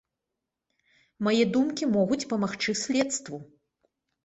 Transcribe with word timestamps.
Мае 1.27 1.43
думкі 1.59 1.83
могуць 1.97 2.19
памагчы 2.33 2.77
следству. 2.83 3.37